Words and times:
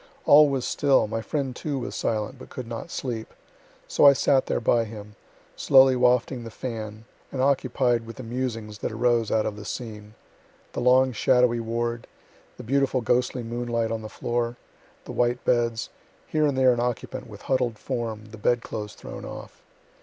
All 0.25 0.49
was 0.49 0.65
still, 0.65 1.05
my 1.07 1.21
friend 1.21 1.55
too 1.55 1.77
was 1.77 1.93
silent, 1.93 2.39
but 2.39 2.49
could 2.49 2.65
not 2.65 2.89
sleep; 2.89 3.35
so 3.87 4.03
I 4.03 4.13
sat 4.13 4.47
there 4.47 4.59
by 4.59 4.85
him, 4.85 5.15
slowly 5.55 5.95
wafting 5.95 6.43
the 6.43 6.49
fan, 6.49 7.05
and 7.31 7.39
occupied 7.39 8.07
with 8.07 8.15
the 8.15 8.23
musings 8.23 8.79
that 8.79 8.91
arose 8.91 9.29
out 9.29 9.45
of 9.45 9.57
the 9.57 9.63
scene, 9.63 10.15
the 10.73 10.79
long 10.81 11.11
shadowy 11.11 11.59
ward, 11.59 12.07
the 12.57 12.63
beautiful 12.63 13.01
ghostly 13.01 13.43
moonlight 13.43 13.91
on 13.91 14.01
the 14.01 14.09
floor, 14.09 14.55
the 15.05 15.11
white 15.11 15.45
beds, 15.45 15.91
here 16.25 16.47
and 16.47 16.57
there 16.57 16.73
an 16.73 16.79
occupant 16.79 17.27
with 17.27 17.43
huddled 17.43 17.77
form, 17.77 18.25
the 18.31 18.39
bed 18.39 18.63
clothes 18.63 18.95
thrown 18.95 19.23
off. 19.23 19.61